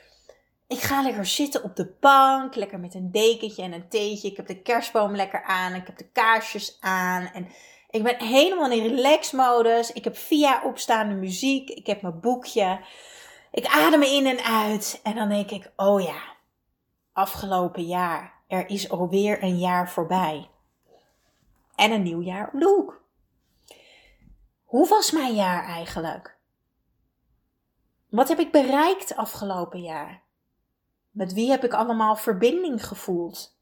Ik 0.75 0.81
ga 0.81 1.03
lekker 1.03 1.27
zitten 1.27 1.63
op 1.63 1.77
de 1.77 1.95
bank, 2.01 2.55
lekker 2.55 2.81
met 2.81 2.95
een 2.95 3.11
dekentje 3.11 3.63
en 3.63 3.73
een 3.73 3.89
theetje. 3.89 4.31
Ik 4.31 4.37
heb 4.37 4.47
de 4.47 4.63
kerstboom 4.63 5.17
lekker 5.17 5.43
aan, 5.45 5.75
ik 5.75 5.87
heb 5.87 5.97
de 5.97 6.09
kaarsjes 6.09 6.77
aan 6.81 7.27
en 7.27 7.49
ik 7.91 8.03
ben 8.03 8.23
helemaal 8.23 8.71
in 8.71 8.95
relaxmodus. 8.95 9.93
Ik 9.93 10.05
heb 10.05 10.17
via 10.17 10.63
opstaande 10.65 11.15
muziek, 11.15 11.71
ik 11.71 11.87
heb 11.87 12.03
mijn 12.03 12.21
boekje. 12.21 12.81
Ik 13.51 13.67
adem 13.67 14.03
in 14.03 14.27
en 14.27 14.45
uit 14.45 15.01
en 15.03 15.15
dan 15.15 15.29
denk 15.29 15.51
ik, 15.51 15.73
oh 15.77 16.03
ja, 16.03 16.23
afgelopen 17.13 17.85
jaar 17.85 18.43
er 18.49 18.69
is 18.69 18.91
alweer 18.91 19.43
een 19.43 19.59
jaar 19.59 19.91
voorbij. 19.91 20.49
En 21.75 21.91
een 21.91 22.03
nieuw 22.03 22.23
jaar 22.23 22.51
om 22.53 22.59
de 22.59 22.67
hoek. 22.67 23.03
Hoe 24.65 24.89
was 24.89 25.11
mijn 25.11 25.35
jaar 25.35 25.65
eigenlijk? 25.65 26.37
Wat 28.09 28.29
heb 28.29 28.39
ik 28.39 28.53
bereikt 28.53 29.17
afgelopen 29.17 29.81
jaar? 29.81 30.24
Met 31.15 31.33
wie 31.33 31.51
heb 31.51 31.65
ik 31.65 31.73
allemaal 31.73 32.17
verbinding 32.17 32.87
gevoeld? 32.87 33.59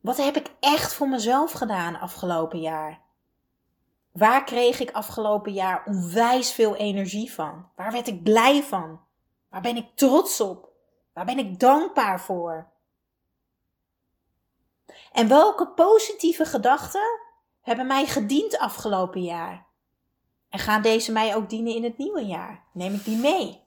Wat 0.00 0.16
heb 0.16 0.36
ik 0.36 0.54
echt 0.60 0.94
voor 0.94 1.08
mezelf 1.08 1.52
gedaan 1.52 2.00
afgelopen 2.00 2.60
jaar? 2.60 3.00
Waar 4.12 4.44
kreeg 4.44 4.80
ik 4.80 4.90
afgelopen 4.90 5.52
jaar 5.52 5.84
onwijs 5.86 6.52
veel 6.52 6.76
energie 6.76 7.32
van? 7.32 7.68
Waar 7.76 7.92
werd 7.92 8.06
ik 8.06 8.22
blij 8.22 8.62
van? 8.62 9.00
Waar 9.48 9.60
ben 9.60 9.76
ik 9.76 9.86
trots 9.94 10.40
op? 10.40 10.68
Waar 11.12 11.24
ben 11.24 11.38
ik 11.38 11.60
dankbaar 11.60 12.20
voor? 12.20 12.68
En 15.12 15.28
welke 15.28 15.68
positieve 15.68 16.44
gedachten 16.44 17.20
hebben 17.60 17.86
mij 17.86 18.06
gediend 18.06 18.58
afgelopen 18.58 19.22
jaar? 19.22 19.66
En 20.48 20.58
gaan 20.58 20.82
deze 20.82 21.12
mij 21.12 21.36
ook 21.36 21.48
dienen 21.48 21.74
in 21.74 21.84
het 21.84 21.98
nieuwe 21.98 22.24
jaar? 22.24 22.64
Neem 22.72 22.94
ik 22.94 23.04
die 23.04 23.18
mee? 23.18 23.63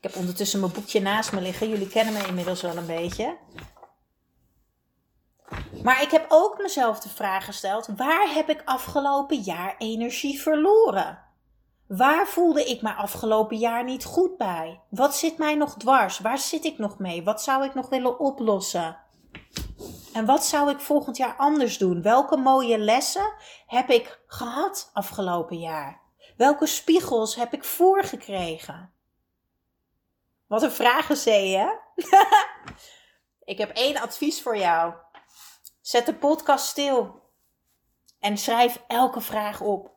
Ik 0.00 0.04
heb 0.10 0.16
ondertussen 0.16 0.60
mijn 0.60 0.72
boekje 0.72 1.00
naast 1.00 1.32
me 1.32 1.40
liggen. 1.40 1.68
Jullie 1.68 1.88
kennen 1.88 2.14
me 2.14 2.26
inmiddels 2.26 2.62
wel 2.62 2.76
een 2.76 2.86
beetje. 2.86 3.36
Maar 5.82 6.02
ik 6.02 6.10
heb 6.10 6.26
ook 6.28 6.58
mezelf 6.58 7.00
de 7.00 7.08
vraag 7.08 7.44
gesteld: 7.44 7.88
waar 7.96 8.34
heb 8.34 8.48
ik 8.48 8.62
afgelopen 8.64 9.40
jaar 9.40 9.74
energie 9.78 10.40
verloren? 10.40 11.26
Waar 11.86 12.26
voelde 12.26 12.64
ik 12.64 12.82
me 12.82 12.92
afgelopen 12.92 13.56
jaar 13.56 13.84
niet 13.84 14.04
goed 14.04 14.36
bij? 14.36 14.80
Wat 14.90 15.16
zit 15.16 15.38
mij 15.38 15.54
nog 15.54 15.74
dwars? 15.76 16.18
Waar 16.18 16.38
zit 16.38 16.64
ik 16.64 16.78
nog 16.78 16.98
mee? 16.98 17.24
Wat 17.24 17.42
zou 17.42 17.64
ik 17.64 17.74
nog 17.74 17.88
willen 17.88 18.18
oplossen? 18.18 18.96
En 20.12 20.24
wat 20.24 20.44
zou 20.44 20.70
ik 20.70 20.80
volgend 20.80 21.16
jaar 21.16 21.36
anders 21.36 21.78
doen? 21.78 22.02
Welke 22.02 22.36
mooie 22.36 22.78
lessen 22.78 23.32
heb 23.66 23.90
ik 23.90 24.20
gehad 24.26 24.90
afgelopen 24.92 25.58
jaar? 25.58 26.00
Welke 26.36 26.66
spiegels 26.66 27.34
heb 27.34 27.52
ik 27.52 27.64
voorgekregen? 27.64 28.92
Wat 30.48 30.62
een 30.62 30.70
vragen, 30.70 31.32
hè? 31.58 31.68
ik 33.52 33.58
heb 33.58 33.70
één 33.70 33.96
advies 33.96 34.42
voor 34.42 34.56
jou. 34.56 34.94
Zet 35.80 36.06
de 36.06 36.14
podcast 36.14 36.66
stil 36.66 37.22
en 38.20 38.38
schrijf 38.38 38.82
elke 38.86 39.20
vraag 39.20 39.60
op. 39.60 39.96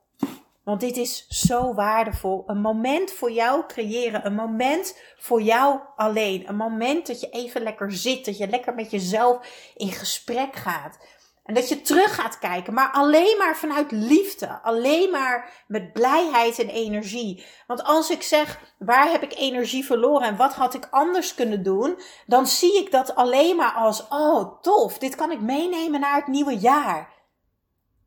Want 0.64 0.80
dit 0.80 0.98
is 0.98 1.28
zo 1.28 1.74
waardevol. 1.74 2.44
Een 2.48 2.62
moment 2.62 3.12
voor 3.12 3.32
jou 3.32 3.66
creëren. 3.66 4.26
Een 4.26 4.36
moment 4.36 5.00
voor 5.18 5.42
jou 5.42 5.80
alleen. 5.96 6.50
Een 6.50 6.56
moment 6.56 7.08
dat 7.08 7.20
je 7.20 7.30
even 7.30 7.62
lekker 7.62 7.92
zit. 7.92 8.26
Dat 8.26 8.38
je 8.38 8.48
lekker 8.48 8.76
met 8.76 8.92
jezelf 8.92 9.48
in 9.76 9.92
gesprek 9.92 10.56
gaat. 10.56 10.98
En 11.44 11.54
dat 11.54 11.70
je 11.70 11.82
terug 11.82 12.16
gaat 12.16 12.40
kijken, 12.40 12.74
maar 12.74 12.92
alleen 12.92 13.38
maar 13.38 13.58
vanuit 13.58 13.92
liefde. 13.92 14.62
Alleen 14.62 15.12
maar 15.12 15.64
met 15.68 15.94
blijheid 15.94 16.60
en 16.60 16.70
energie. 16.70 17.46
Want 17.68 17.84
als 17.84 18.10
ik 18.10 18.22
zeg, 18.22 18.60
waar 18.78 19.12
heb 19.12 19.24
ik 19.24 19.38
energie 19.38 19.86
verloren 19.86 20.28
en 20.28 20.38
wat 20.38 20.54
had 20.54 20.74
ik 20.74 20.88
anders 20.92 21.36
kunnen 21.36 21.64
doen? 21.64 22.02
Dan 22.26 22.48
zie 22.48 22.78
ik 22.78 22.92
dat 22.92 23.16
alleen 23.16 23.56
maar 23.56 23.74
als, 23.74 24.08
oh 24.10 24.62
tof, 24.62 24.98
dit 24.98 25.16
kan 25.16 25.32
ik 25.32 25.42
meenemen 25.42 26.00
naar 26.00 26.16
het 26.16 26.28
nieuwe 26.28 26.58
jaar. 26.58 27.14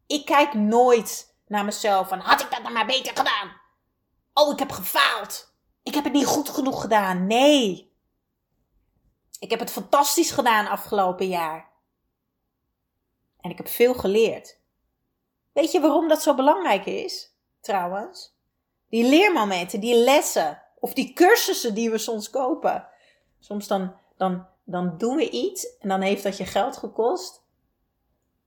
Ik 0.06 0.24
kijk 0.24 0.54
nooit 0.54 1.36
naar 1.46 1.64
mezelf 1.64 2.08
van 2.08 2.18
had 2.18 2.40
ik 2.40 2.50
dat 2.50 2.62
nou 2.62 2.74
maar 2.74 2.86
beter 2.86 3.16
gedaan? 3.16 3.60
Oh, 4.34 4.52
ik 4.52 4.58
heb 4.58 4.70
gefaald. 4.72 5.52
Ik 5.82 5.94
heb 5.94 6.04
het 6.04 6.12
niet 6.12 6.26
goed 6.26 6.48
genoeg 6.48 6.80
gedaan. 6.80 7.26
Nee. 7.26 7.92
Ik 9.38 9.50
heb 9.50 9.60
het 9.60 9.70
fantastisch 9.70 10.30
gedaan 10.30 10.66
afgelopen 10.66 11.28
jaar. 11.28 11.73
En 13.44 13.50
ik 13.50 13.56
heb 13.56 13.68
veel 13.68 13.94
geleerd. 13.94 14.58
Weet 15.52 15.72
je 15.72 15.80
waarom 15.80 16.08
dat 16.08 16.22
zo 16.22 16.34
belangrijk 16.34 16.86
is? 16.86 17.34
Trouwens, 17.60 18.36
die 18.88 19.08
leermomenten, 19.08 19.80
die 19.80 19.96
lessen 19.96 20.62
of 20.78 20.92
die 20.92 21.12
cursussen 21.12 21.74
die 21.74 21.90
we 21.90 21.98
soms 21.98 22.30
kopen. 22.30 22.88
Soms 23.38 23.66
dan, 23.66 23.96
dan, 24.16 24.46
dan 24.64 24.98
doen 24.98 25.16
we 25.16 25.30
iets 25.30 25.78
en 25.78 25.88
dan 25.88 26.00
heeft 26.00 26.22
dat 26.22 26.36
je 26.36 26.46
geld 26.46 26.76
gekost. 26.76 27.42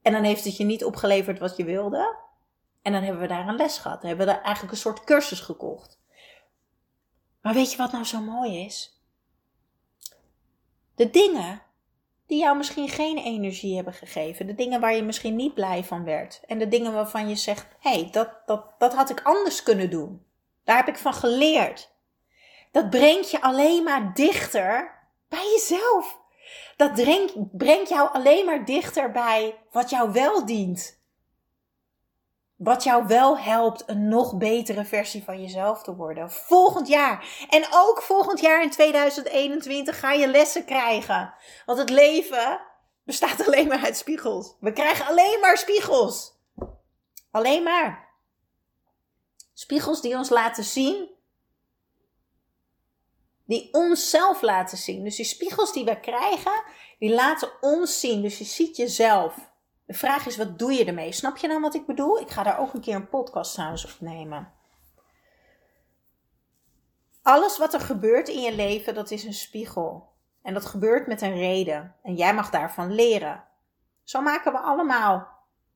En 0.01 0.11
dan 0.11 0.23
heeft 0.23 0.43
het 0.43 0.57
je 0.57 0.63
niet 0.63 0.85
opgeleverd 0.85 1.39
wat 1.39 1.57
je 1.57 1.63
wilde. 1.63 2.17
En 2.81 2.91
dan 2.91 3.03
hebben 3.03 3.21
we 3.21 3.27
daar 3.27 3.47
een 3.47 3.55
les 3.55 3.77
gehad. 3.77 4.01
Dan 4.01 4.09
hebben 4.09 4.27
we 4.27 4.33
daar 4.33 4.43
eigenlijk 4.43 4.73
een 4.73 4.81
soort 4.81 5.03
cursus 5.03 5.39
gekocht. 5.39 5.99
Maar 7.41 7.53
weet 7.53 7.71
je 7.71 7.77
wat 7.77 7.91
nou 7.91 8.03
zo 8.03 8.21
mooi 8.21 8.65
is? 8.65 9.01
De 10.95 11.09
dingen 11.09 11.61
die 12.27 12.39
jou 12.39 12.57
misschien 12.57 12.89
geen 12.89 13.17
energie 13.17 13.75
hebben 13.75 13.93
gegeven. 13.93 14.47
De 14.47 14.55
dingen 14.55 14.79
waar 14.79 14.95
je 14.95 15.03
misschien 15.03 15.35
niet 15.35 15.53
blij 15.53 15.83
van 15.83 16.03
werd. 16.03 16.41
En 16.45 16.59
de 16.59 16.67
dingen 16.67 16.93
waarvan 16.93 17.29
je 17.29 17.35
zegt: 17.35 17.67
hé, 17.79 17.89
hey, 17.89 18.09
dat, 18.11 18.29
dat, 18.45 18.65
dat 18.77 18.93
had 18.93 19.09
ik 19.09 19.21
anders 19.23 19.63
kunnen 19.63 19.89
doen. 19.89 20.25
Daar 20.63 20.77
heb 20.77 20.87
ik 20.87 20.97
van 20.97 21.13
geleerd. 21.13 21.95
Dat 22.71 22.89
brengt 22.89 23.31
je 23.31 23.41
alleen 23.41 23.83
maar 23.83 24.13
dichter 24.13 24.91
bij 25.29 25.51
jezelf. 25.53 26.19
Dat 26.75 26.93
brengt 27.51 27.89
jou 27.89 28.09
alleen 28.13 28.45
maar 28.45 28.65
dichter 28.65 29.11
bij 29.11 29.55
wat 29.71 29.89
jou 29.89 30.11
wel 30.11 30.45
dient. 30.45 30.96
Wat 32.57 32.83
jou 32.83 33.07
wel 33.07 33.37
helpt 33.37 33.83
een 33.85 34.07
nog 34.07 34.37
betere 34.37 34.85
versie 34.85 35.23
van 35.23 35.41
jezelf 35.41 35.83
te 35.83 35.95
worden. 35.95 36.31
Volgend 36.31 36.87
jaar. 36.87 37.45
En 37.49 37.67
ook 37.71 38.01
volgend 38.01 38.39
jaar 38.39 38.63
in 38.63 38.69
2021 38.69 39.99
ga 39.99 40.11
je 40.11 40.27
lessen 40.27 40.65
krijgen. 40.65 41.33
Want 41.65 41.79
het 41.79 41.89
leven 41.89 42.61
bestaat 43.03 43.47
alleen 43.47 43.67
maar 43.67 43.83
uit 43.83 43.97
spiegels. 43.97 44.55
We 44.59 44.73
krijgen 44.73 45.05
alleen 45.05 45.39
maar 45.41 45.57
spiegels. 45.57 46.37
Alleen 47.31 47.63
maar. 47.63 48.07
Spiegels 49.53 50.01
die 50.01 50.15
ons 50.15 50.29
laten 50.29 50.63
zien. 50.63 51.09
Die 53.45 53.73
onszelf 53.73 54.41
laten 54.41 54.77
zien. 54.77 55.03
Dus 55.03 55.15
die 55.15 55.25
spiegels 55.25 55.73
die 55.73 55.85
we 55.85 55.99
krijgen, 55.99 56.63
die 56.99 57.13
laten 57.13 57.51
ons 57.61 57.99
zien. 57.99 58.21
Dus 58.21 58.37
je 58.37 58.43
ziet 58.43 58.77
jezelf. 58.77 59.35
De 59.87 59.93
vraag 59.93 60.25
is, 60.25 60.37
wat 60.37 60.59
doe 60.59 60.73
je 60.73 60.85
ermee? 60.85 61.11
Snap 61.11 61.37
je 61.37 61.47
nou 61.47 61.61
wat 61.61 61.75
ik 61.75 61.85
bedoel? 61.85 62.19
Ik 62.19 62.29
ga 62.29 62.43
daar 62.43 62.59
ook 62.59 62.73
een 62.73 62.81
keer 62.81 62.95
een 62.95 63.09
podcast 63.09 63.53
trouwens 63.53 63.93
opnemen. 63.93 64.51
Alles 67.21 67.57
wat 67.57 67.73
er 67.73 67.79
gebeurt 67.79 68.27
in 68.27 68.41
je 68.41 68.55
leven, 68.55 68.93
dat 68.93 69.11
is 69.11 69.23
een 69.23 69.33
spiegel. 69.33 70.09
En 70.41 70.53
dat 70.53 70.65
gebeurt 70.65 71.07
met 71.07 71.21
een 71.21 71.37
reden. 71.37 71.95
En 72.03 72.15
jij 72.15 72.33
mag 72.33 72.49
daarvan 72.49 72.93
leren. 72.93 73.43
Zo 74.03 74.21
maken 74.21 74.51
we 74.51 74.59
allemaal 74.59 75.27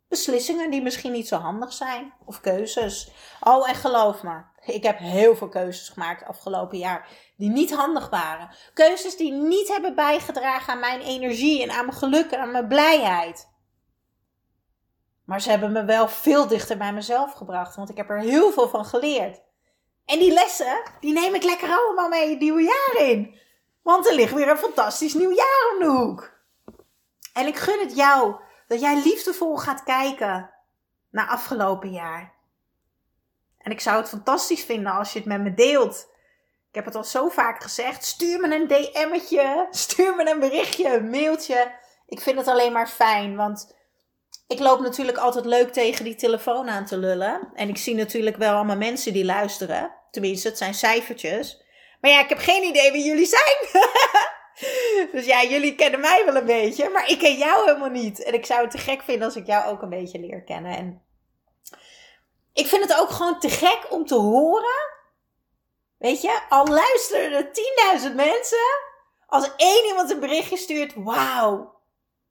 beslissingen 0.08 0.72
die 0.72 0.82
misschien 0.82 1.12
niet 1.12 1.28
zo 1.28 1.38
handig 1.38 1.74
zijn. 1.74 2.14
Of 2.26 2.42
keuzes. 2.42 3.12
Oh, 3.40 3.70
en 3.70 3.76
geloof 3.76 4.24
me, 4.24 4.42
ik 4.66 4.84
heb 4.84 4.98
heel 4.98 5.36
veel 5.36 5.50
keuzes 5.50 5.90
gemaakt 5.90 6.24
afgelopen 6.24 6.78
jaar 6.78 7.08
die 7.38 7.50
niet 7.50 7.76
handig 7.76 8.10
waren. 8.10 8.50
Keuzes 8.74 9.18
die 9.18 9.32
niet 9.32 9.68
hebben 9.68 9.96
bijgedragen 9.96 10.74
aan 10.74 10.80
mijn 10.80 11.02
energie 11.02 11.64
en 11.64 11.72
aan 11.72 11.86
mijn 11.86 11.98
geluk 11.98 12.32
en 12.32 12.40
aan 12.40 12.52
mijn 12.52 12.68
blijheid. 12.68 13.51
Maar 15.32 15.42
ze 15.42 15.50
hebben 15.50 15.72
me 15.72 15.86
wel 15.86 16.08
veel 16.08 16.48
dichter 16.48 16.78
bij 16.78 16.94
mezelf 16.94 17.34
gebracht, 17.34 17.76
want 17.76 17.90
ik 17.90 17.98
heb 17.98 18.10
er 18.10 18.20
heel 18.20 18.52
veel 18.52 18.70
van 18.70 18.86
geleerd. 18.86 19.42
En 20.06 20.20
die 20.20 20.34
lessen, 20.34 20.82
die 21.00 21.14
neem 21.14 21.36
ik 21.36 21.44
lekker 21.44 21.70
allemaal 21.70 22.10
mee 22.10 22.30
het 22.30 22.40
nieuwe 22.40 22.62
jaar 22.62 23.08
in. 23.08 23.40
Want 23.82 24.08
er 24.08 24.16
ligt 24.16 24.34
weer 24.34 24.50
een 24.50 24.58
fantastisch 24.58 25.14
nieuw 25.14 25.34
jaar 25.34 25.72
om 25.74 25.80
de 25.80 26.00
hoek. 26.00 26.32
En 27.34 27.48
ik 27.48 27.56
gun 27.56 27.80
het 27.80 27.96
jou 27.96 28.36
dat 28.68 28.80
jij 28.80 29.02
liefdevol 29.04 29.58
gaat 29.58 29.84
kijken 29.84 30.54
naar 31.10 31.28
afgelopen 31.28 31.92
jaar. 31.92 32.34
En 33.58 33.72
ik 33.72 33.82
zou 33.82 33.98
het 33.98 34.10
fantastisch 34.10 34.64
vinden 34.64 34.92
als 34.92 35.14
je 35.14 35.20
het 35.20 35.28
met 35.28 35.42
me 35.42 35.54
deelt. 35.54 36.10
Ik 36.70 36.76
heb 36.76 36.86
het 36.86 36.96
al 36.96 37.04
zo 37.04 37.30
vaak 37.30 37.62
gezegd. 37.62 38.06
Stuur 38.06 38.40
me 38.40 38.56
een 38.56 38.68
DM'tje. 38.68 39.68
Stuur 39.70 40.16
me 40.16 40.30
een 40.30 40.40
berichtje, 40.40 40.94
een 40.94 41.10
mailtje. 41.10 41.72
Ik 42.06 42.22
vind 42.22 42.38
het 42.38 42.48
alleen 42.48 42.72
maar 42.72 42.88
fijn, 42.88 43.36
want 43.36 43.80
ik 44.52 44.60
loop 44.60 44.80
natuurlijk 44.80 45.18
altijd 45.18 45.46
leuk 45.46 45.74
tegen 45.74 46.04
die 46.04 46.16
telefoon 46.16 46.70
aan 46.70 46.86
te 46.86 46.98
lullen. 46.98 47.50
En 47.54 47.70
ik 47.70 47.78
zie 47.78 47.96
natuurlijk 47.96 48.38
wel 48.38 48.56
allemaal 48.56 48.78
mensen 48.78 49.14
die 49.14 49.26
luisteren. 49.26 49.92
Tenminste, 50.12 50.48
het 50.48 50.58
zijn 50.58 50.74
cijfertjes. 50.74 51.64
Maar 52.02 52.12
ja, 52.12 52.22
ik 52.22 52.30
heb 52.30 52.38
geen 52.38 52.64
idee 52.64 52.92
wie 52.92 53.04
jullie 53.04 53.26
zijn. 53.26 53.86
dus 55.12 55.26
ja, 55.26 55.44
jullie 55.44 55.76
kennen 55.76 56.00
mij 56.00 56.26
wel 56.26 56.36
een 56.36 56.46
beetje. 56.46 56.90
Maar 56.90 57.10
ik 57.10 57.20
ken 57.20 57.38
jou 57.38 57.66
helemaal 57.66 57.90
niet. 57.90 58.24
En 58.24 58.34
ik 58.34 58.46
zou 58.46 58.62
het 58.62 58.72
te 58.72 58.78
gek 58.78 59.02
vinden 59.02 59.26
als 59.26 59.36
ik 59.36 59.46
jou 59.46 59.68
ook 59.68 59.82
een 59.82 59.90
beetje 59.90 60.20
leer 60.20 60.44
kennen. 60.44 60.78
En 60.78 61.02
ik 62.54 62.68
vind 62.68 62.84
het 62.84 63.00
ook 63.00 63.10
gewoon 63.10 63.40
te 63.40 63.50
gek 63.50 63.86
om 63.90 64.06
te 64.06 64.16
horen. 64.16 64.90
Weet 65.98 66.22
je, 66.22 66.40
al 66.50 66.68
luisteren 66.68 67.32
er 67.32 67.50
10.000 68.10 68.16
mensen. 68.16 68.90
Als 69.28 69.50
één 69.56 69.86
iemand 69.88 70.12
een 70.12 70.20
berichtje 70.20 70.58
stuurt. 70.58 70.94
Wauw, 70.96 71.81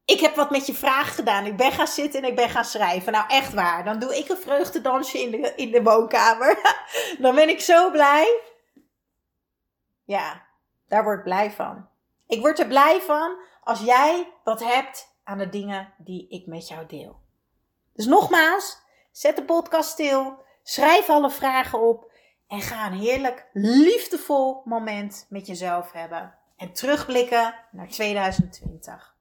ik 0.04 0.20
heb 0.20 0.34
wat 0.34 0.50
met 0.50 0.66
je 0.66 0.74
vraag 0.74 1.14
gedaan. 1.14 1.46
Ik 1.46 1.56
ben 1.56 1.72
gaan 1.72 1.86
zitten 1.86 2.22
en 2.22 2.28
ik 2.28 2.36
ben 2.36 2.48
gaan 2.48 2.64
schrijven. 2.64 3.12
Nou, 3.12 3.24
echt 3.28 3.54
waar. 3.54 3.84
Dan 3.84 3.98
doe 3.98 4.16
ik 4.16 4.28
een 4.28 4.36
vreugdedansje 4.36 5.18
in 5.18 5.30
de, 5.30 5.52
in 5.56 5.70
de 5.70 5.82
woonkamer. 5.82 6.78
Dan 7.18 7.34
ben 7.34 7.48
ik 7.48 7.60
zo 7.60 7.90
blij. 7.90 8.40
Ja, 10.04 10.46
daar 10.88 11.04
word 11.04 11.18
ik 11.18 11.24
blij 11.24 11.50
van. 11.50 11.88
Ik 12.26 12.40
word 12.40 12.58
er 12.58 12.66
blij 12.66 13.00
van 13.00 13.36
als 13.62 13.80
jij 13.80 14.32
wat 14.44 14.64
hebt 14.64 15.16
aan 15.24 15.38
de 15.38 15.48
dingen 15.48 15.92
die 15.98 16.28
ik 16.28 16.46
met 16.46 16.68
jou 16.68 16.86
deel. 16.86 17.20
Dus 17.92 18.06
nogmaals, 18.06 18.78
zet 19.12 19.36
de 19.36 19.44
podcast 19.44 19.90
stil. 19.90 20.44
Schrijf 20.62 21.08
alle 21.08 21.30
vragen 21.30 21.80
op. 21.80 22.12
En 22.48 22.60
ga 22.60 22.86
een 22.86 22.98
heerlijk, 22.98 23.48
liefdevol 23.52 24.62
moment 24.64 25.26
met 25.28 25.46
jezelf 25.46 25.92
hebben. 25.92 26.34
En 26.56 26.72
terugblikken 26.72 27.54
naar 27.70 27.88
2020. 27.88 29.16